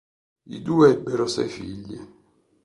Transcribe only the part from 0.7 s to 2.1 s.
ebbero sei figli.